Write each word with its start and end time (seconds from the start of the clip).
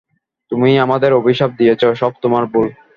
তুমি 0.51 0.71
আমাদের 0.79 1.11
অভিশাপ 1.13 1.51
দিয়েছ, 1.57 1.81
সব 2.01 2.11
তোমার 2.21 2.43
ভুল। 2.45 2.67